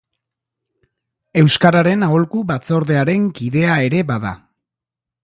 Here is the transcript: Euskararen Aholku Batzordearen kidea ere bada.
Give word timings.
Euskararen 1.41 2.05
Aholku 2.07 2.41
Batzordearen 2.53 3.29
kidea 3.41 3.77
ere 3.91 4.01
bada. 4.13 4.33